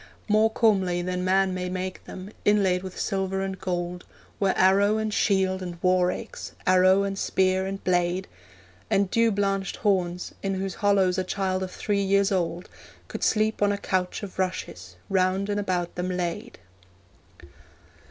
[0.27, 4.03] More comely than man may make them, inlaid with silver and gold,
[4.39, 8.27] Were arrow and shield and war axe, arrow and spear and blade,
[8.89, 12.67] And dew blanched horns, in whose hollows a child of three years old
[13.09, 16.57] Could sleep on a couch of rushes, round and about them laid.